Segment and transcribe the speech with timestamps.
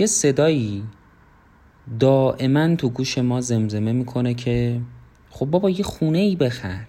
[0.00, 0.84] یه صدایی
[2.00, 4.80] دائما تو گوش ما زمزمه می‌کنه که
[5.30, 6.86] خب بابا یه خونه ای بخر.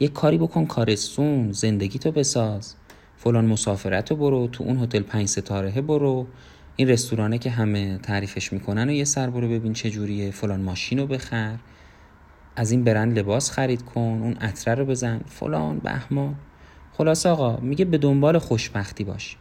[0.00, 2.74] یه کاری بکن کارستون زندگی تو بساز.
[3.16, 6.26] فلان مسافرت رو برو تو اون هتل پنج ستاره برو.
[6.76, 10.98] این رستورانه که همه تعریفش می‌کنن و یه سر برو ببین چه جوریه فلان ماشین
[10.98, 11.58] رو بخر.
[12.56, 15.20] از این برند لباس خرید کن اون عطره رو بزن.
[15.26, 16.34] فلان بهمان.
[16.92, 19.36] خلاص آقا میگه به دنبال خوشبختی باش.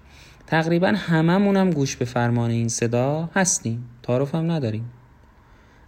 [0.47, 3.89] تقریبا هممونم گوش به فرمان این صدا هستیم.
[4.03, 4.91] تعارف هم نداریم.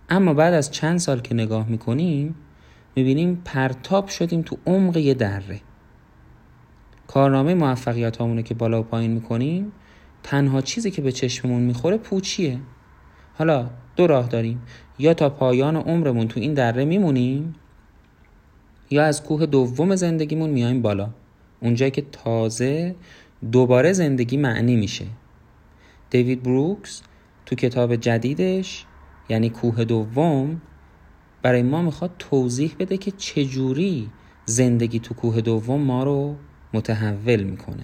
[0.10, 2.36] اما بعد از چند سال که نگاه می‌کنیم
[2.96, 5.62] می‌بینیم پرتاب شدیم تو عمق یه دره.
[7.08, 9.72] کارنامه موفقیت همونه که بالا و پایین می‌کنیم
[10.24, 12.60] تنها چیزی که به چشممون می‌خوره پوچیه.
[13.34, 14.62] حالا دو راه داریم.
[15.00, 17.56] یا تا پایان عمرمون تو این دره میمونیم
[18.90, 21.10] یا از کوه دوم زندگیمون میایم بالا.
[21.60, 22.96] اونجایی که تازه
[23.52, 25.06] دوباره زندگی معنی میشه.
[26.10, 27.02] دیوید بروکس
[27.46, 28.86] تو کتاب جدیدش
[29.30, 30.62] یعنی کوه دوم
[31.42, 34.10] برای ما می‌خواد توضیح بده که چجوری
[34.46, 36.36] زندگی تو کوه دوم ما رو
[36.74, 37.84] متحول می‌کنه.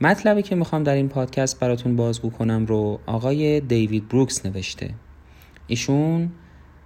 [0.00, 4.94] مطلبی که می‌خوام در این پادکست براتون بازگو کنم رو آقای دیوید بروکس نوشته.
[5.66, 6.32] ایشون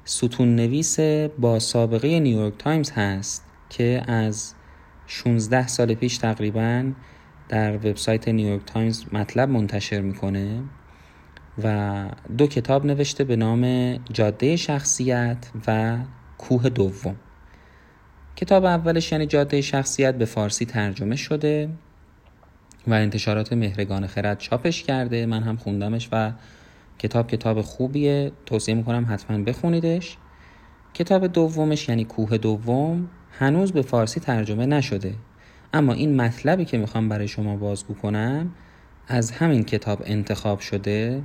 [0.04, 1.00] ستون نویس
[1.38, 4.54] با سابقه نیویورک تایمز هست که از
[5.06, 6.92] 16 سال پیش تقریبا
[7.48, 10.62] در وبسایت نیویورک تایمز مطلب منتشر می‌کنه
[11.62, 12.04] و
[12.38, 15.98] دو کتاب نوشته به نام جاده شخصیت و
[16.38, 17.16] کوه دوم.
[18.36, 21.68] کتاب اولش یعنی جاده شخصیت به فارسی ترجمه شده
[22.86, 25.26] و انتشارات مهرگان خرد چاپش کرده.
[25.26, 26.32] من هم خوندمش و
[26.98, 28.32] کتاب کتاب خوبیه.
[28.46, 30.16] توصیه می‌کنم حتما بخونیدش.
[30.94, 35.14] کتاب دومش یعنی کوه دوم هنوز به فارسی ترجمه نشده.
[35.72, 38.54] اما این مطلبی که می‌خوام برای شما بازگو کنم
[39.08, 41.22] از همین کتاب انتخاب شده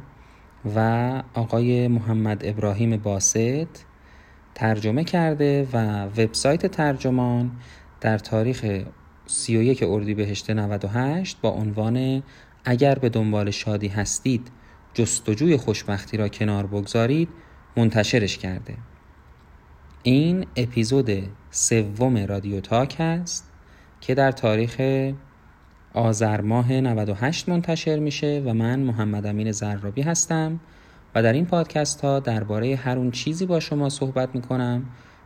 [0.75, 3.37] و آقای محمد ابراهیم باست
[4.55, 7.51] ترجمه کرده و وبسایت ترجمان
[8.01, 8.83] در تاریخ
[9.25, 12.23] 31 اردیبهشت 98 با عنوان
[12.65, 14.51] اگر به دنبال شادی هستید
[14.93, 17.29] جستجوی خوشبختی را کنار بگذارید
[17.77, 18.75] منتشرش کرده.
[20.03, 21.09] این اپیزود
[21.51, 23.51] سوم رادیو تاک است
[24.01, 24.81] که در تاریخ
[25.93, 30.59] آذر ماه 98 منتشر میشه و من محمد امین زرابی هستم
[31.15, 34.85] و در این پادکست ها درباره هر اون چیزی با شما صحبت می‌کنم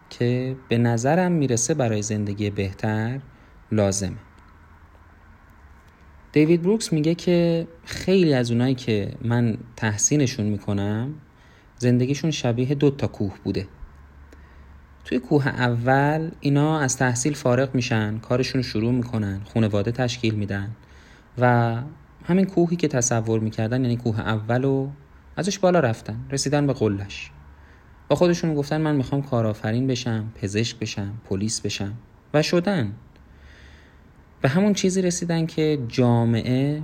[0.10, 3.20] که به نظرم می‌رسه برای زندگی بهتر
[3.72, 4.18] لازمه.
[6.32, 11.14] دیوید بروکس میگه که خیلی از اونایی که من تحسینشون می‌کنم
[11.78, 13.68] زندگیشون شبیه دو تا کوه بوده.
[15.06, 20.70] توی کوه اول اینا از تحصیل فارغ میشن کارشون شروع می‌کنن خانواده تشکیل میدن
[21.38, 21.76] و
[22.26, 24.90] همین کوهی که تصور می‌کردن یعنی کوه اول و
[25.36, 27.32] ازش بالا رفتن رسیدن به قلش
[28.08, 31.94] با خودشون گفتن من می‌خوام کارآفرین بشم پزشک بشم پلیس بشم
[32.34, 32.94] و شدن.
[34.42, 36.82] به همون چیزی رسیدن که جامعه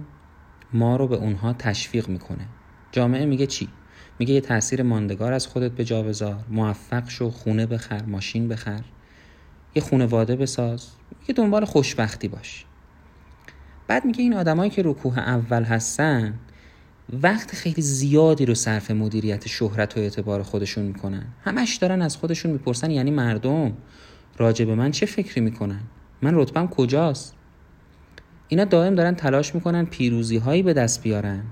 [0.74, 2.46] ما رو به اونها تشویق می‌کنه.
[2.91, 3.69] جامعه میگه چی؟
[4.19, 8.81] میگه یه تاثیر ماندگار از خودت به جا بذار موفق شو خونه بخر ماشین بخر.
[9.75, 10.88] یه خونواده بساز.
[11.28, 12.66] یه دنبال خوشبختی باش.
[13.88, 16.34] بعد میگه این آدمایی که رو کوه اول هستن
[17.22, 21.25] وقت خیلی زیادی رو صرف مدیریت شهرت و اعتبار خودشون می‌کنن.
[21.44, 23.74] همش دارن از خودشون می‌پرسن یعنی مردم
[24.38, 25.81] راجع به من چه فکری می‌کنن؟
[26.22, 27.36] من رتبم کجاست؟
[28.47, 31.44] اینا دائم دارن تلاش می‌کنن پیروزی هایی به دست بیارن.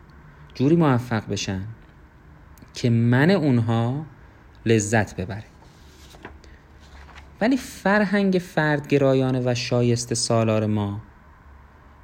[0.53, 1.61] جوری موفق بشن.
[2.77, 4.05] که من اونها
[4.65, 5.43] لذت ببره
[7.41, 11.01] ولی فرهنگ فردگرایانه و شایسته سالار ما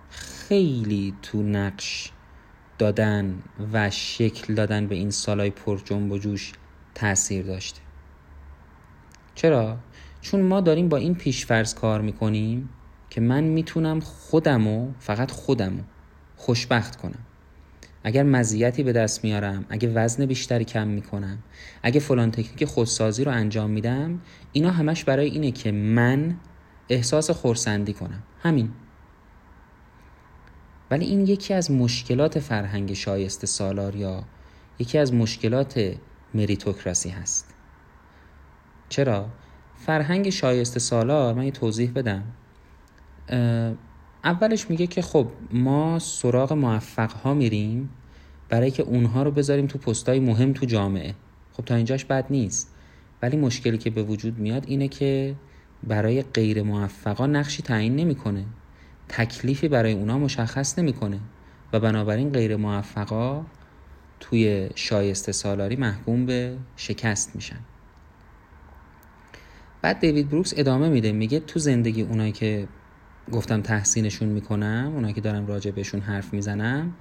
[0.09, 2.11] خیلی تو نقش
[2.77, 6.51] دادن و شکل دادن به این سالای پر جنب و جوش
[6.95, 7.81] تاثیر داشته.
[9.35, 9.77] چرا؟
[10.21, 12.69] چون ما داریم با این پیشفرض کار می‌کنیم
[13.09, 15.81] که من می‌تونم خودمو فقط خودمو
[16.35, 17.25] خوشبخت کنم.
[18.03, 21.37] اگر مزیتی به دست میارم اگه وزن بیشتری کم می‌کنم
[21.83, 24.21] اگه فلان تکنیک خودسازی رو انجام میدم
[24.51, 26.35] اینا همش برای اینه که من
[26.89, 28.23] احساس خورسندی کنم.
[28.43, 28.69] همین.
[30.91, 34.23] ولی این یکی از مشکلات فرهنگ شایسته سالار یا
[34.79, 35.95] یکی از مشکلات
[36.33, 37.53] مریتوکراسی هست.
[38.89, 39.29] چرا؟
[39.77, 42.23] فرهنگ شایسته سالار من یه توضیح بدم.
[44.23, 47.89] اولش میگه که خب ما سراغ موفق ها میریم
[48.49, 51.15] برای که اونها رو بذاریم تو پستای مهم تو جامعه.
[51.53, 52.75] خب تا اینجاش بد نیست.
[53.21, 55.35] ولی مشکلی که به وجود میاد اینه که
[55.83, 58.45] برای غیر موفقا نقشی تعیین نمی‌کنه.
[59.09, 61.19] تکلیفی برای اونا مشخص نمی‌کنه.
[61.73, 63.45] و بنابراین غیر موفقا
[64.19, 67.59] توی شایسته سالاری محکوم به شکست میشن.
[69.81, 71.11] بعد دیوید بروکس ادامه میده.
[71.11, 72.67] میگه تو زندگی اونایی که
[73.31, 76.93] گفتم تحسینشون می‌کنم اونایی که دارم راجع بهشون حرف می‌زنم.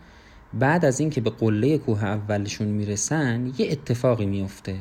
[0.55, 4.77] بعد از اینکه به قله کوه اولشون می‌رسن یه اتفاقی میفته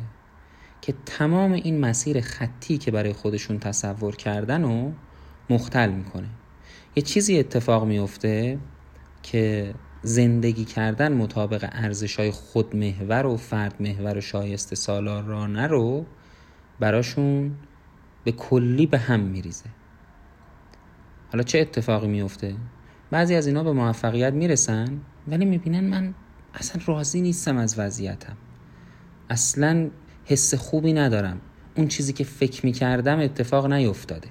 [0.82, 4.92] که تمام این مسیر خطی که برای خودشون تصور کردن و
[5.50, 6.28] مختل می‌کنه.
[6.96, 8.58] یه چیزی اتفاق میفته
[9.24, 9.74] که
[10.04, 16.06] زندگی کردن مطابق ارزش های خودمحور و فرد محور و شایسته سالارانه رو
[16.80, 17.56] براشون
[18.24, 19.66] به کلی به هم میریزه.
[21.32, 22.56] حالا چه اتفاقی میفته؟
[23.12, 26.14] بعضی از اینا به موفقیت می‌رسن ولی می‌بینن من
[26.54, 28.38] اصلا راضی نیستم از وضعیتم.
[29.30, 29.90] اصلا
[30.26, 31.42] حس خوبی ندارم.
[31.76, 34.28] اون چیزی که فکر می‌کردم اتفاق نیفتاده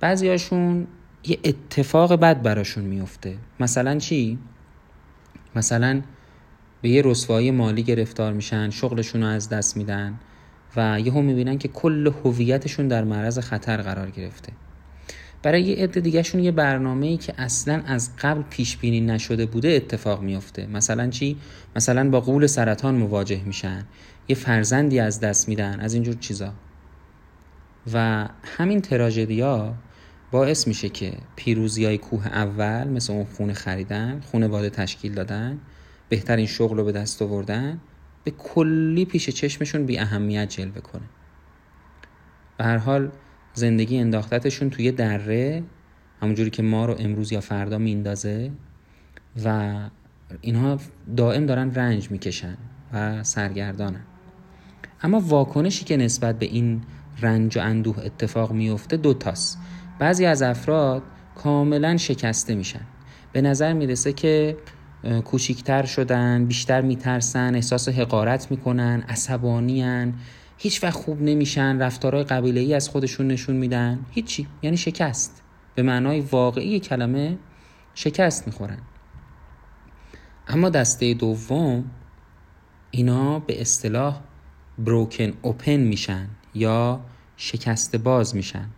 [0.00, 0.86] بعضی هاشون
[1.24, 4.38] یه اتفاق بد براشون میفته مثلا چی؟
[5.56, 6.02] مثلا
[6.82, 10.18] به یه رسوایی مالی گرفتار میشن شغلشون رو از دست میدن
[10.76, 14.52] و یهو می‌بینن که کل هویتشون در معرض خطر قرار گرفته.
[15.42, 19.68] برای یه عده دیگهشون یه برنامه ای که اصلا از قبل پیش بینی نشده بوده
[19.68, 21.36] اتفاق میفته مثلا چی؟
[21.76, 23.84] مثلا با قول سرطان مواجه میشن.
[24.28, 26.52] یه فرزندی از دست میدن از اینجور چیزا.
[27.92, 29.74] و همین تراژدیا
[30.30, 35.58] باعث میشه که پیروزی های کوه اول مثل اون خونه خریدن خونه باده تشکیل دادن
[36.08, 37.80] بهترین شغل رو به دست آوردن
[38.24, 41.02] به کلی پیش چشمشون بی اهمیت جلوه کنه.
[42.58, 43.10] به هر حال
[43.54, 45.62] زندگی انداختتشون توی دره
[46.22, 48.50] همونجوری که ما رو امروز یا فردا میندازه
[49.44, 49.74] و
[50.40, 50.78] اینها
[51.16, 52.56] دائم دارن رنج می‌کشن
[52.92, 54.02] و سرگردانن.
[55.02, 56.82] اما واکنشی که نسبت به این
[57.20, 59.58] رنج و اندوه اتفاق میفته دوتاست
[59.98, 61.02] بعضی از افراد
[61.34, 62.86] کاملا شکسته میشن.
[63.32, 64.56] به نظر می‌رسه که
[65.24, 70.14] کوچیکتر شدن بیشتر میترسن احساس حقارت می‌کنن عصبانیان
[70.62, 74.06] هیچ وقت خوب نمیشن رفتارهای قبیله ای از خودشون نشون میدن.
[74.10, 74.48] هیچی.
[74.62, 75.42] یعنی شکست.
[75.74, 77.38] به معنای واقعی کلمه
[77.94, 78.78] شکست می‌خورن.
[80.48, 81.90] اما دسته دوم
[82.90, 84.20] اینا به اصطلاح
[84.78, 87.00] بروکن اوپن میشن یا
[87.36, 88.68] شکست باز میشن.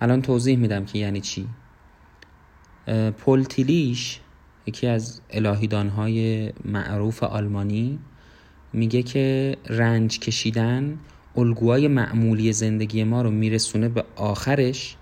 [0.00, 1.48] الان توضیح میدم که یعنی چی.
[3.18, 4.20] پولتیلیش
[4.66, 7.98] یکی از الهیدانهای معروف آلمانی
[8.76, 10.98] میگه که رنج کشیدن
[11.36, 14.96] الگوهای معمولی زندگی ما رو میرسونه به آخرش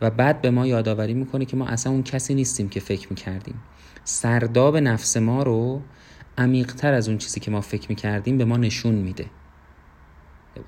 [0.00, 3.54] و بعد به ما یادآوری می‌کنه که ما اصلا اون کسی نیستیم که فکر می‌کردیم.
[4.04, 5.82] سرداب نفس ما رو
[6.38, 9.26] عمیقتر از اون چیزی که ما فکر می‌کردیم به ما نشون میده.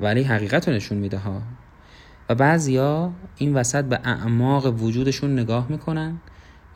[0.00, 1.43] ولی حقیقت رو نشون میده ها.
[2.29, 6.20] و بعضیا این وسط به اعماق وجودشون نگاه می‌کنن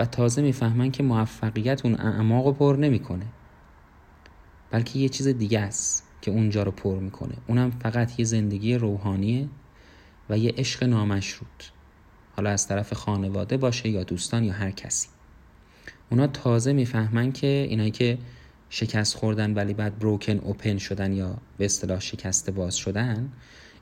[0.01, 3.27] و تازه می‌فهمن که موفقیت اون اعماق رو پر نمی‌کنه.
[4.75, 7.35] بلکه یه چیز دیگه است که اونجا رو پر می‌کنه.
[7.47, 9.49] اونم فقط یه زندگی روحانیه
[10.31, 11.49] و یه عشق نامشروط.
[12.37, 15.09] حالا از طرف خانواده باشه یا دوستان یا هر کسی.
[16.11, 18.19] اونا تازه می‌فهمن که اینایی که
[18.71, 23.33] شکست خوردن ولی بعد بروکن اوپن شدن یا به اصطلاح شکست باز شدن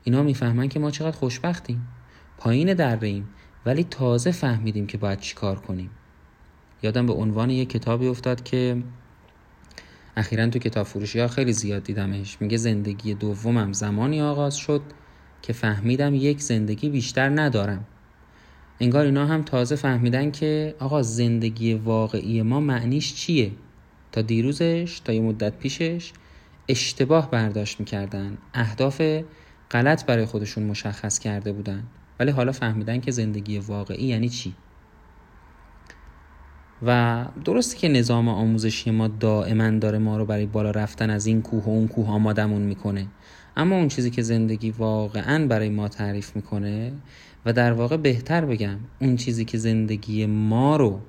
[0.03, 1.87] اینا می‌فهمن که ما چقدر خوشبختیم
[2.37, 3.29] پایین دریم
[3.65, 5.89] ولی تازه فهمیدیم که باید چیکار کنیم.
[6.83, 8.83] یادم به عنوان یک کتابی افتاد که
[10.17, 12.37] اخیرا تو کتاب فروشی ها خیلی زیاد دیدمش.
[12.41, 14.81] میگه زندگی دومم زمانی آغاز شد
[15.41, 17.85] که فهمیدم یک زندگی بیشتر ندارم.
[18.79, 23.51] انگار اینا هم تازه فهمیدن که آقا زندگی واقعی ما معنیش چیه؟
[24.11, 26.11] تا دیروزش تا یه مدت پیشش
[26.67, 28.37] اشتباه برداشت می‌کردن.
[28.53, 29.21] اهداف
[29.71, 31.83] غلط برای خودشون مشخص کرده بودن.
[32.19, 34.53] ولی حالا فهمیدن که زندگی واقعی یعنی چی؟
[36.85, 41.41] و درسته که نظام آموزشی ما دائما داره ما رو برای بالا رفتن از این
[41.41, 43.07] کوه و اون کوه آمادمون می‌کنه.
[43.57, 46.93] اما اون چیزی که زندگی واقعا برای ما تعریف می‌کنه
[47.45, 50.99] و در واقع بهتر بگم اون چیزی که زندگی ما رو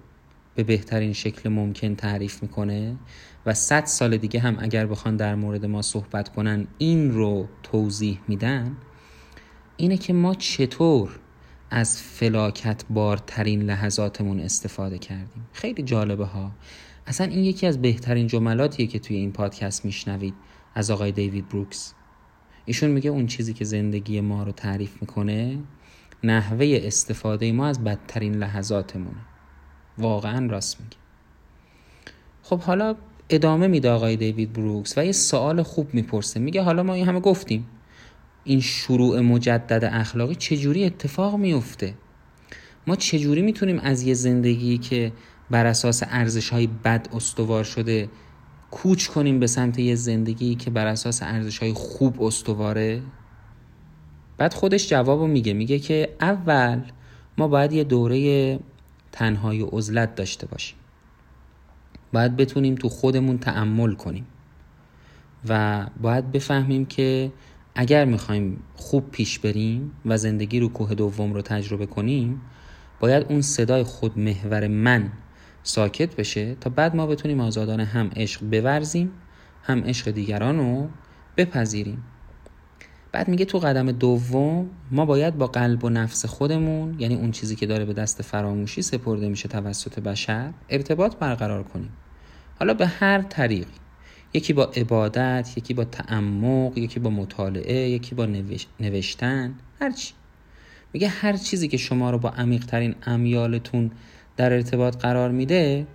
[0.54, 2.97] به بهترین شکل ممکن تعریف می‌کنه
[3.47, 8.19] و صد سال دیگه هم اگر بخوان در مورد ما صحبت کنن این رو توضیح
[8.28, 8.76] میدن
[9.76, 11.21] اینه که ما چطور
[11.76, 15.47] از فلاکت بارترین لحظاتمون استفاده کردیم.
[15.52, 16.50] خیلی جالبه ها.
[17.07, 20.35] اصلا این یکی از بهترین جملاتیه که توی این پادکست میشنوید
[20.75, 21.95] از آقای دیوید بروکس.
[22.64, 25.59] ایشون میگه اون چیزی که زندگی ما رو تعریف می‌کنه
[26.25, 29.21] نحوه استفاده ما از بدترین لحظاتمونه.
[29.99, 30.97] واقعا راست میگه.
[32.43, 32.97] خب حالا
[33.31, 36.40] ادامه میده آقای دیوید بروکس و یه سوال خوب می‌پرسه.
[36.40, 37.66] میگه حالا ما این همه گفتیم.
[38.44, 41.94] این شروع مجدد اخلاقی چجوری اتفاق میفته
[42.86, 45.12] ما چجوری می‌تونیم از یه زندگی که
[45.50, 48.08] بر اساس ارزش های بد استوار شده
[48.70, 53.02] کوچ کنیم به سمت یه زندگی که بر اساس ارزش های خوب استواره؟
[54.38, 55.52] بعد خودش جواب میگه.
[55.52, 56.82] میگه که اول
[57.38, 58.58] ما باید یه دوره
[59.12, 60.76] تنهایی و عزلت داشته باشیم.
[62.12, 64.26] باید بتونیم تو خودمون تعمل کنیم
[65.48, 67.32] و باید بفهمیم که
[67.75, 72.40] اگر می‌خوایم خوب پیش بریم و زندگی رو کوه دوم رو تجربه کنیم
[73.00, 75.12] باید اون صدای خود محور من
[75.62, 79.12] ساکت بشه تا بعد ما بتونیم آزادانه هم عشق بورزیم
[79.62, 80.88] هم عشق دیگران رو
[81.37, 82.04] بپذیریم.
[83.12, 87.57] بعد میگه تو قدم دوم ما باید با قلب و نفس خودمون یعنی اون چیزی
[87.57, 91.90] که داره به دست فراموشی سپرده میشه توسط بشر ارتباط برقرار کنیم.
[92.59, 93.83] حالا به هر طریقی.
[94.34, 98.26] یکی با عبادت یکی با تعمق یکی با مطالعه یکی با
[98.80, 100.14] نوشتن هرچی
[100.92, 103.90] میگه هر چیزی که شما رو با عمیقترین امیالتون
[104.36, 105.86] در ارتباط قرار میده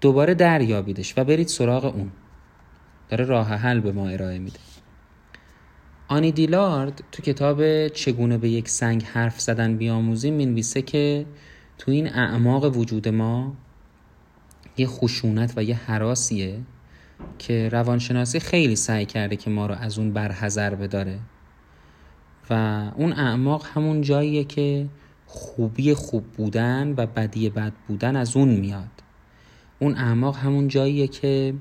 [0.00, 2.10] دوباره دریابیدش و برید سراغ اون.
[3.08, 4.58] داره راه حل به ما ارائه میده.
[6.08, 11.26] آنی دیلارد تو کتاب چگونه به یک سنگ حرف زدن بیاموزیم می‌نویسه که
[11.78, 13.56] تو این اعماق وجود ما
[14.76, 16.58] یه خشونت و یه حراسیه.
[17.38, 21.18] که روانشناسی خیلی سعی کرده که ما رو از اون برحضر بداره.
[22.50, 22.54] و
[22.96, 24.88] اون اعماق همون جاییه که
[25.26, 29.02] خوبی خوب بودن و بدی بد بودن از اون میاد.
[29.78, 31.54] اون اعماق همون جاییه که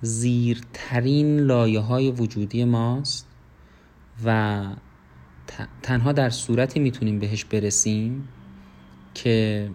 [0.00, 3.26] زیرترین لایه های وجودی ماست
[4.24, 4.62] و
[5.82, 8.28] تنها در صورتی می‌تونیم بهش برسیم
[9.14, 9.70] که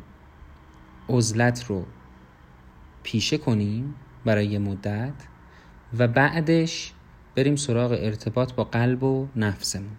[1.09, 1.85] عزلت رو
[3.03, 5.13] پیشه کنیم برای مدت
[5.97, 6.93] و بعدش
[7.35, 9.97] بریم سراغ ارتباط با قلب و نفسمون.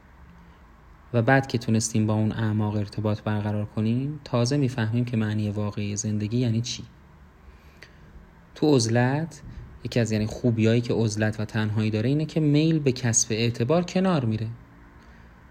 [1.14, 5.96] و بعد که تونستیم با اون اعماق ارتباط برقرار کنیم تازه می‌فهمیم که معنی واقعی
[5.96, 6.84] زندگی یعنی چی.
[8.54, 9.42] تو عزلت
[9.84, 13.82] یکی از یعنی خوبیایی که عزلت و تنهایی داره اینه که میل به کسب اعتبار
[13.82, 14.46] کنار میره.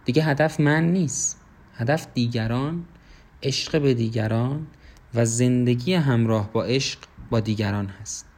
[0.06, 1.42] دیگه هدف من نیست.
[1.74, 2.86] هدف دیگران
[3.44, 4.68] عشق به دیگران
[5.14, 7.00] و زندگی همراه با عشق
[7.30, 8.31] با دیگران هست.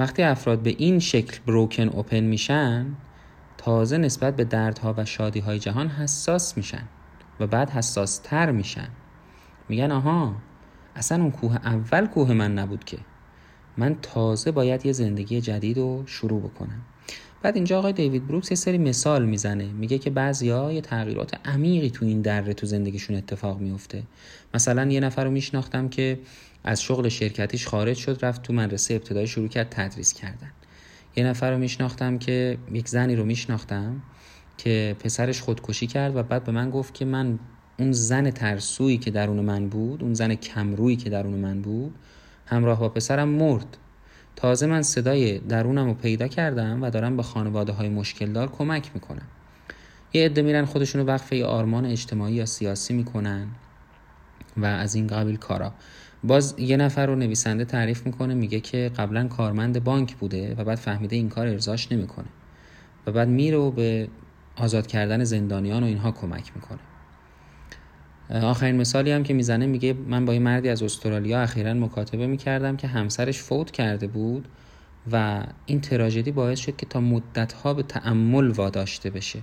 [0.00, 2.86] وقتی افراد به این شکل بروکن اوپن میشن
[3.58, 6.82] تازه نسبت به دردها و شادیهای جهان حساس میشن
[7.40, 8.88] و بعد حساس تر میشن.
[9.68, 10.36] میگن آها
[10.96, 12.98] اصلا اون کوه اول کوه من نبود که.
[13.76, 16.80] من تازه باید یه زندگی جدید رو شروع بکنم.
[17.42, 19.64] بعد اینجا آقای دیوید بروکس یه سری مثال می‌زنه.
[19.64, 24.02] میگه که بعضیا یه تغییرات عمیقی تو این دره تو زندگیشون اتفاق میفته.
[24.54, 26.18] مثلا یه نفر رو میشناختم که
[26.64, 30.50] از شغل شرکتیش خارج شد رفت تو مدرسه ابتدایی شروع کرد تدریس کردن.
[31.16, 34.02] یه نفر رو میشناختم که یک زنی رو میشناختم
[34.58, 37.38] که پسرش خودکشی کرد و بعد به من گفت که من
[37.78, 41.94] اون زن ترسویی که درون من بود اون زن کمرویی که درون من بود
[42.46, 43.76] همراه با پسرم مرد.
[44.36, 48.90] تازه من صدای درونم رو پیدا کردم و دارم به خانواده های مشکل دار کمک
[48.94, 49.26] می‌کنم.
[50.12, 53.46] یه عده میرن خودشونو وقفه آرمان اجتماعی یا سیاسی می‌کنن
[54.56, 55.72] و از این قبیل کارا.
[56.24, 60.78] باز یه نفر رو نویسنده تعریف می‌کنه میگه که قبلا کارمند بانک بوده و بعد
[60.78, 62.28] فهمیده این کار ارزاش نمی‌کنه.
[63.06, 64.08] و بعد میره و به
[64.56, 66.78] آزاد کردن زندانیان و اینها کمک می‌کنه.
[68.42, 72.76] آخرین مثالی هم که می‌زنه میگه من با یه مردی از استرالیا اخیرا مکاتبه می‌کردم
[72.76, 74.48] که همسرش فوت کرده بود
[75.12, 79.38] و این تراژدی باعث شد که تا مدتها به تعمل واداشته بشه.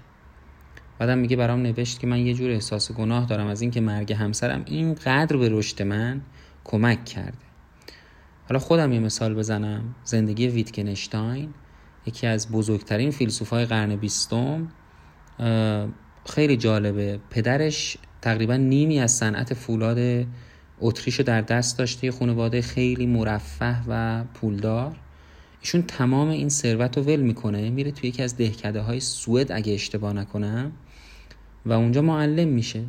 [0.99, 4.61] بعدم میگه برام نوشت که من یه جور احساس گناه دارم از اینکه مرگ همسرم
[4.65, 6.21] اینقدر به رشد من
[6.67, 7.37] کمک کرده.
[8.49, 9.95] حالا خودم یه مثال بزنم.
[10.03, 11.53] زندگی ویتگنشتاین
[12.05, 14.67] یکی از بزرگترین فیلسوفای قرن بیستم
[16.25, 17.19] خیلی جالبه.
[17.29, 20.25] پدرش تقریبا نیمی از صنعت فولاد
[20.79, 22.05] اتریش در دست داشته.
[22.05, 24.95] یه خانواده خیلی مرفه و پولدار.
[25.61, 27.69] ایشون تمام این ثروت رو ول می‌کنه.
[27.69, 30.71] میره توی یکی از دهکده های سوئد اگه اشتباه نکنم.
[31.65, 32.83] و اونجا معلم میشه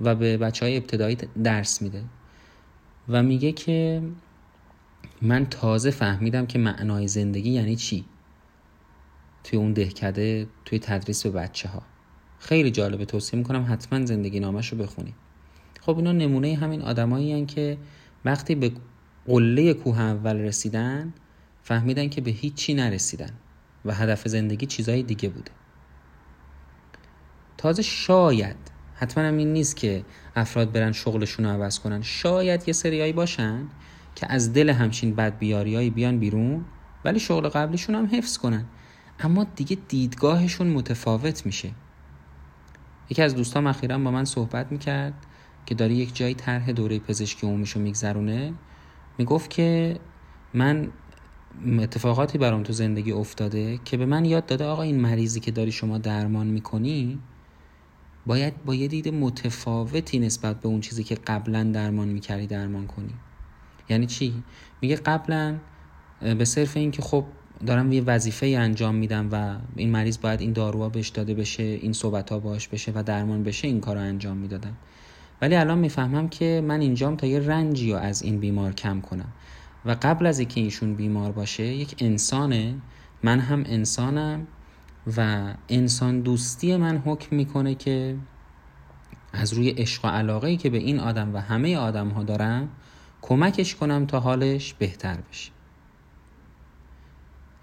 [0.00, 2.02] و به بچه های ابتدایی درس میده.
[3.08, 4.02] و میگه که
[5.22, 8.04] من تازه فهمیدم که معنای زندگی یعنی چی؟
[9.44, 11.82] توی اون دهکده توی تدریس به بچه ها
[12.38, 15.14] خیلی جالبه توصیه می‌کنم حتما زندگی نامش رو بخونید
[15.80, 17.78] خب اینا نمونه همین آدمایی که
[18.24, 18.72] وقتی به
[19.26, 21.12] قله کوه اول رسیدن
[21.62, 23.30] فهمیدن که به هیچی نرسیدن
[23.84, 25.50] و هدف زندگی چیزای دیگه بوده.
[27.56, 28.56] تازه شاید
[29.04, 30.04] حتما هم این نیست که
[30.36, 32.02] افراد برن شغلشون رو عوض کنن.
[32.02, 33.66] شاید یه سریایی باشن
[34.14, 36.64] که از دل همچین بدبیاریایی بیان بیرون
[37.04, 38.64] ولی شغل قبلیشون هم حفظ کنن.
[39.20, 41.70] اما دیگه دیدگاهشون متفاوت میشه.
[43.10, 45.14] یکی از دوستام اخیرا با من صحبت می‌کرد
[45.66, 48.52] که داره یک جایی طرح دوره پزشکی عمومیشو میگذرونه.
[49.18, 49.98] می‌گفت که
[50.54, 50.88] من
[51.78, 55.72] اتفاقاتی برام تو زندگی افتاده که به من یاد داده آقا این مریضی که داری
[55.72, 57.18] شما درمان می‌کنی
[58.26, 63.14] باید با یه دید متفاوتی نسبت به اون چیزی که قبلا درمان می‌کردی درمان کنی.
[63.88, 64.42] یعنی چی؟
[64.80, 65.56] میگه قبلا
[66.38, 67.24] به صرف این که خب
[67.66, 71.92] دارم یه وظیفه انجام میدم و این مریض باید این داروها بهش داده بشه این
[71.92, 74.76] صحبت ها باش بشه و درمان بشه این کار انجام می‌دادم.
[75.42, 79.32] ولی الان می‌فهمم که من اینجام تا یه رنجی رو از این بیمار کم کنم.
[79.84, 82.74] و قبل از اینکه ایشون بیمار باشه یک انسانه.
[83.22, 84.46] من هم انسانم.
[85.16, 88.16] و انسان دوستی من حکم می‌کنه که
[89.32, 92.68] از روی عشق و علاقه که به این آدم و همه آدم ها دارم
[93.22, 95.50] کمکش کنم تا حالش بهتر بشه.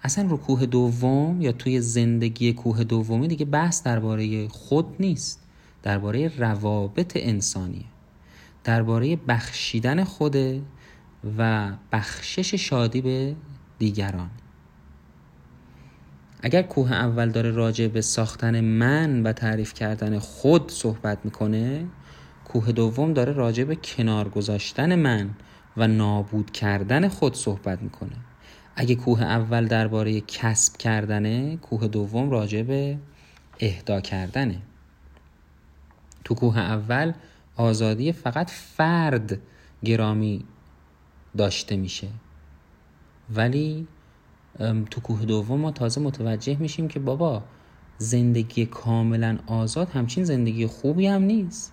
[0.02, 5.42] اصلا رو کوه دوم یا توی زندگی کوه دومی دیگه بحث درباره خود نیست
[5.82, 7.84] درباره روابط انسانیه.
[8.64, 10.62] درباره بخشیدن خوده
[11.38, 13.36] و بخشش شادی به
[13.78, 14.30] دیگران.
[16.42, 21.86] اگر کوه اول داره راجع به ساختن من و تعریف کردن خود صحبت می‌کنه
[22.44, 25.30] کوه دوم داره راجع به کنار گذاشتن من
[25.76, 28.16] و نابود کردن خود صحبت می‌کنه.
[28.76, 32.98] اگه کوه اول درباره کسب کردنه کوه دوم راجع به
[33.60, 34.58] اهدا کردنه.
[36.24, 37.12] تو کوه اول
[37.56, 39.38] آزادی فقط فرد
[39.84, 40.44] گرامی
[41.36, 42.08] داشته میشه.
[43.34, 43.86] ولی
[44.90, 47.42] تو کوه دوم ما تازه متوجه میشیم که بابا
[47.98, 51.72] زندگی کاملا آزاد همچین زندگی خوبی هم نیست.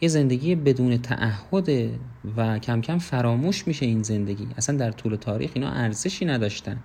[0.00, 1.68] یه زندگی بدون تعهد
[2.36, 4.48] و کم کم فراموش میشه این زندگی.
[4.56, 6.78] اصلا در طول تاریخ اینا ارزشی نداشتن.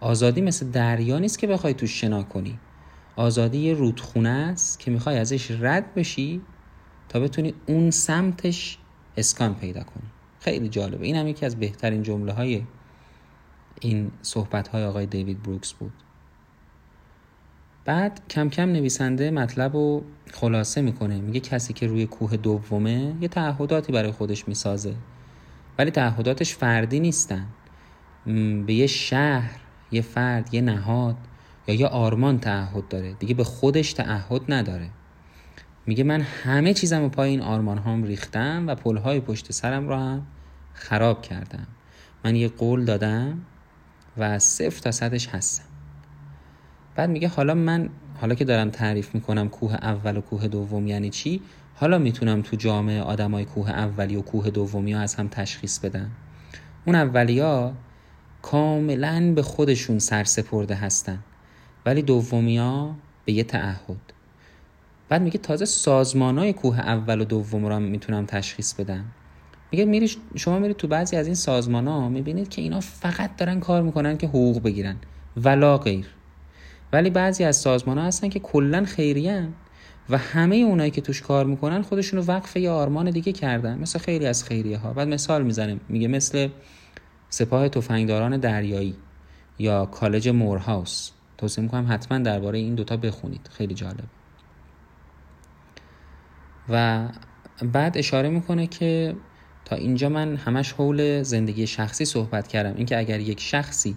[0.00, 2.58] آزادی مثل دریا نیست که بخوای تو شنا کنی.
[3.16, 6.40] آزادی یه رودخونه است که می‌خوای ازش رد بشی
[7.08, 8.78] تا بتونی اون سمتش
[9.16, 10.06] اسکان پیدا کنی.
[10.40, 11.06] خیلی جالبه.
[11.06, 12.62] این هم یکی از بهترین جمله های
[13.80, 15.92] این صحبت های آقای دیوید بروکس بود.
[17.84, 21.20] بعد کم کم نویسنده مطلب رو خلاصه می‌کنه.
[21.20, 24.94] میگه کسی که روی کوه دومه یه تعهداتی برای خودش می‌سازه.
[25.78, 27.46] ولی تعهداتش فردی نیستن.
[28.66, 29.60] به یه شهر
[29.90, 31.16] یه فرد یه نهاد
[31.66, 33.12] یا یه آرمان تعهد داره.
[33.12, 34.90] دیگه به خودش تعهد نداره.
[35.86, 39.96] میگه من همه چیزم رو پای این آرمان هام ریختم و پلهای پشت سرم رو
[39.96, 40.26] هم
[40.74, 41.66] خراب کردم.
[42.24, 43.38] من یه قول دادم.
[44.18, 45.64] و صفر تا صدش هستم.
[46.94, 47.88] بعد میگه حالا من
[48.20, 51.42] حالا که دارم تعریف می‌کنم کوه اول و کوه دوم یعنی چی
[51.74, 56.10] حالا می‌تونم تو جامعه آدمای کوه اولی و کوه دومی ها از هم تشخیص بدم.
[56.86, 57.72] اون اولیا
[58.42, 61.18] کاملا به خودشون سرسپرده هستن
[61.86, 64.12] ولی دومی ها به یه تعهد.
[65.08, 69.04] بعد میگه تازه سازمان های کوه اول و دوم رو می‌تونم تشخیص بدم.
[69.72, 73.60] میگه میری شما میرید تو بعضی از این سازمان ها می‌بینید که اینا فقط دارن
[73.60, 74.96] کار می‌کنن که حقوق بگیرن.
[75.36, 76.06] ولا غیر.
[76.92, 79.54] ولی بعضی از سازمان ها هستن که کلا خیریان
[80.10, 83.78] و همه اونایی که توش کار می‌کنن خودشونو وقف یه آرمان دیگه کردن.
[83.78, 85.80] مثل خیلی از خیریه ها بعد مثال می‌زنه.
[85.88, 86.48] میگه مثل
[87.28, 88.96] سپاه تفنگداران دریایی
[89.58, 91.10] یا کالج مورهاوس.
[91.38, 93.50] توصیه می‌کنم حتما درباره این دوتا بخونید.
[93.52, 94.04] خیلی جالب.
[96.68, 97.08] و
[97.72, 99.16] بعد اشاره می‌کنه که
[99.66, 102.76] تا اینجا من همش حول زندگی شخصی صحبت کردم.
[102.76, 103.96] اینکه اگر یک شخصی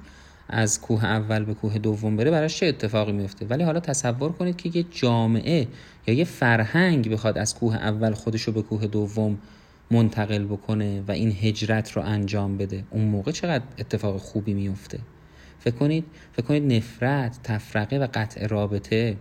[0.49, 4.57] از کوه اول به کوه دوم بره براش چه اتفاقی میفته؟ ولی حالا تصور کنید
[4.57, 5.67] که یه جامعه
[6.07, 9.37] یا یه فرهنگ بخواد از کوه اول خودش رو به کوه دوم
[9.91, 14.99] منتقل بکنه و این هجرت رو انجام بده اون موقع چقدر اتفاق خوبی میفته؟
[15.59, 19.17] فکر کنید فکر کنید نفرت تفرقه و قطع رابطه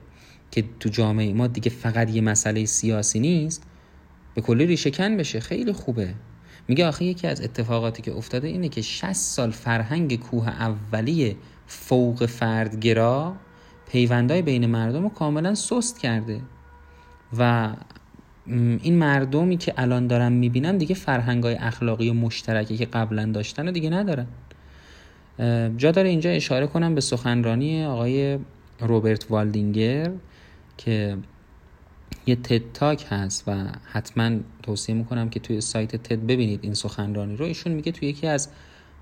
[0.50, 3.62] که تو جامعه ما دیگه فقط یه مسئله سیاسی نیست
[4.34, 5.40] به کلی ریشهکن بشه.
[5.40, 6.14] خیلی خوبه.
[6.68, 12.26] میگه آخه یکی از اتفاقاتی که افتاده اینه که 60 سال فرهنگ کوه اولی فوق
[12.26, 13.35] فردگرا
[13.90, 16.40] پیوندهای بین مردم رو کاملا سست کرده.
[17.38, 17.72] و
[18.83, 23.72] این مردمی که الان دارم می‌بینم دیگه فرهنگ های اخلاقی و مشترکی که قبلا داشتن
[23.72, 24.26] دیگه ندارن.
[25.76, 28.38] جا داره اینجا اشاره کنم به سخنرانی آقای
[28.81, 30.11] روبرت والدینگر
[30.76, 31.16] که
[32.29, 34.31] یه تد تاک هست و حتما
[34.62, 37.45] توصیه می‌کنم که توی سایت تد ببینید این سخنرانی رو.
[37.45, 38.49] ایشون میگه توی یکی از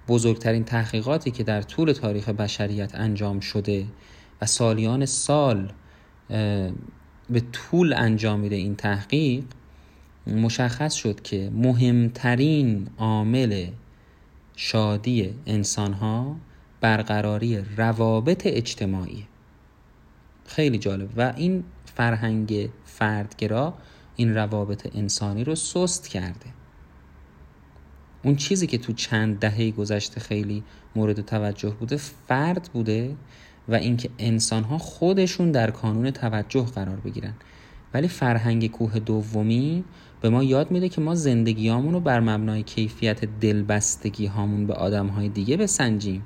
[0.09, 3.87] بزرگترین تحقیقاتی که در طول تاریخ بشریت انجام شده
[4.43, 5.73] و سالیان سال
[7.31, 9.45] به طول انجام میده این تحقیق
[10.27, 13.67] مشخص شد که مهمترین عامل
[14.57, 16.37] شادی انسان ها
[16.81, 19.27] برقراری روابط اجتماعی.
[20.47, 21.09] خیلی جالب.
[21.17, 23.75] و این فرهنگ فردگرا
[24.17, 26.47] این روابط انسانی رو سست کرده.
[28.23, 30.63] اون چیزی که تو چند دهه گذشته خیلی
[30.97, 33.17] مورد توجه بوده فرد بوده
[33.69, 37.35] و اینکه انسان ها خودشون در کانون توجه قرار بگیرن.
[37.95, 39.85] ولی فرهنگ کوه دومی
[40.21, 45.07] به ما یاد میده که ما زندگیامون رو بر مبنای کیفیت دلبستگی هامون به آدم
[45.07, 46.23] های دیگه بسنجیم.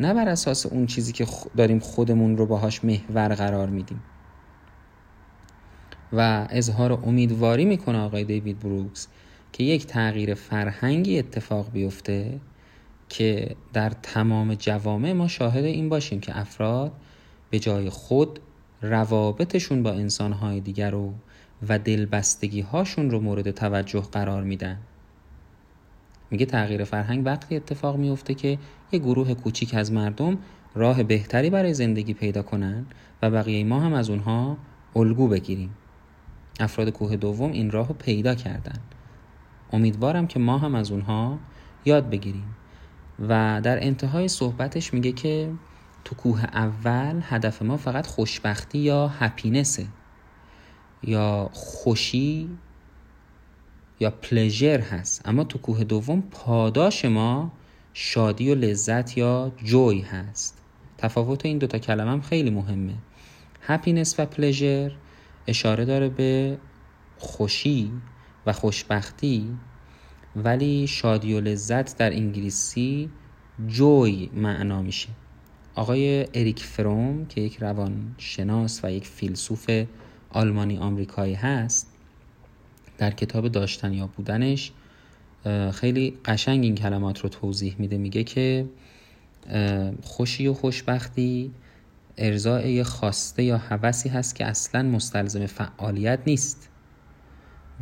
[0.00, 1.26] نه بر اساس اون چیزی که
[1.56, 4.02] داریم خودمون رو باهاش محور قرار میدیم.
[6.12, 9.08] و اظهار امیدواری می‌کنه آقای دیوید بروکس
[9.52, 12.40] که یک تغییر فرهنگی اتفاق بیفته
[13.08, 16.92] که در تمام جوامع ما شاهد این باشیم که افراد
[17.50, 18.40] به جای خود
[18.82, 21.14] روابطشون با انسانهای دیگر رو
[21.68, 24.78] و دلبستگی هاشون رو مورد توجه قرار میدن.
[26.30, 28.58] میگه تغییر فرهنگ وقتی اتفاق میفته که
[28.92, 30.38] یه گروه کوچیک از مردم
[30.74, 32.86] راه بهتری برای زندگی پیدا کنن
[33.22, 34.56] و بقیه ما هم از اونها
[34.96, 35.70] الگو بگیریم.
[36.60, 38.78] افراد کوه دوم این راه رو پیدا کردن.
[39.72, 41.38] امیدوارم که ما هم از اونها
[41.84, 42.56] یاد بگیریم.
[43.28, 45.52] و در انتهای صحبتش میگه که
[46.04, 49.86] تو کوه اول هدف ما فقط خوشبختی یا هپینسه
[51.02, 52.50] یا خوشی
[54.00, 55.22] یا پلژر هست.
[55.28, 57.52] اما تو کوه دوم پاداش ما
[57.94, 60.58] شادی و لذت یا جوی هست.
[60.98, 62.94] تفاوت این دوتا کلمه هم خیلی مهمه.
[63.62, 64.92] هپینس و پلژر
[65.46, 66.58] اشاره داره به
[67.18, 67.92] خوشی
[68.46, 69.56] و خوشبختی
[70.36, 73.10] ولی شادی و لذت در انگلیسی
[73.68, 75.08] جوی معنا میشه.
[75.74, 79.84] آقای اریک فروم که یک روانشناس و یک فیلسوف
[80.30, 81.92] آلمانی آمریکایی هست
[82.98, 84.72] در کتاب داشتن یا بودنش
[85.72, 87.98] خیلی قشنگ این کلمات رو توضیح میده.
[87.98, 88.66] میگه که
[90.02, 91.52] خوشی و خوشبختی
[92.18, 96.68] ارزای یه خواسته یا هوسی هست که اصلا مستلزم فعالیت نیست.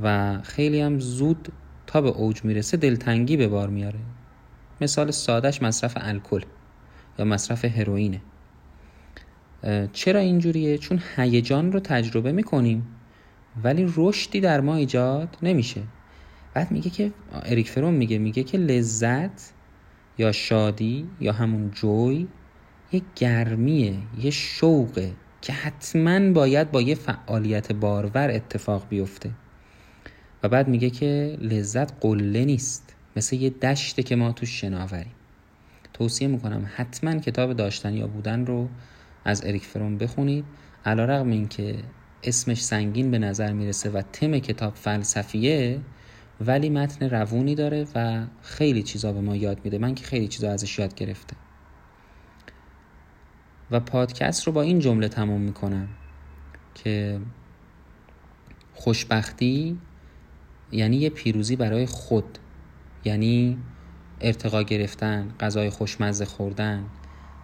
[0.03, 1.49] و خیلی هم زود
[1.87, 3.99] تا به اوج می‌رسه دلتنگی به بار میاره.
[4.81, 6.43] مثال سادش مصرف الکل
[7.19, 8.21] یا مصرف هروئینه.
[9.93, 12.87] چرا اینجوریه؟ چون هیجان رو تجربه می‌کنیم
[13.65, 15.83] ولی رشدی در ما ایجاد نمیشه.
[16.55, 19.53] بعد میگه که اریک فروم میگه میگه که لذت
[20.19, 22.29] یا شادی یا همون جوی
[22.93, 29.31] یه گرمیه یه شوقه که حتما باید با یه فعالیت بارور اتفاق بیفته.
[30.43, 35.13] و بعد میگه که لذت قله نیست مثل یه دشته که ما توش شناوریم.
[35.93, 38.69] توصیه می‌کنم حتما کتاب داشتن یا بودن رو
[39.25, 40.45] از اریک فروم بخونید.
[40.85, 41.77] علا رقم این که
[42.23, 45.81] اسمش سنگین به نظر می‌رسه و تم کتاب فلسفیه
[46.41, 49.79] ولی متن روونی داره و خیلی چیزا به ما یاد میده.
[49.79, 51.37] من که خیلی چیزا ازش یاد گرفته
[53.75, 55.89] و پادکست رو با این جمله تموم می‌کنم
[56.75, 57.21] که
[58.75, 59.79] خوشبختی
[60.73, 62.39] یعنی یه پیروزی برای خود
[63.05, 63.59] یعنی
[64.21, 66.85] ارتقا گرفتن غذای خوشمزه خوردن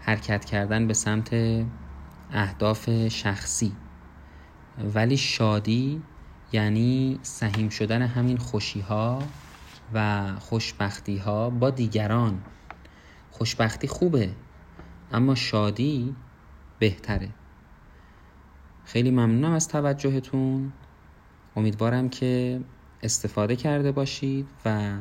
[0.01, 1.35] حرکت کردن به سمت
[2.33, 3.73] اهداف شخصی.
[4.95, 6.03] ولی شادی
[6.53, 9.23] یعنی سهیم شدن همین خوشی ها
[9.95, 12.43] و خوشبختی ها با دیگران.
[13.31, 14.31] خوشبختی خوبه.
[15.13, 16.17] اما شادی
[16.79, 17.29] بهتره.
[18.85, 20.73] خیلی ممنونم از توجهتون.
[21.57, 22.61] امیدوارم که
[23.03, 24.97] استفاده کرده باشید و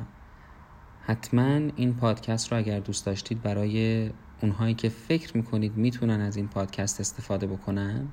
[1.01, 1.43] حتما
[1.75, 4.09] این پادکست رو اگر دوست داشتید برای
[4.41, 8.07] اونهایی که فکر می‌کنید می‌تونن از این پادکست استفاده بکنن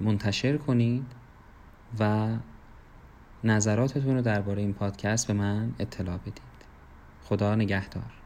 [0.00, 1.06] منتشر کنید
[1.98, 2.28] و
[3.44, 6.42] نظراتتون رو درباره این پادکست به من اطلاع بدید.
[7.22, 8.19] خدا نگهدار.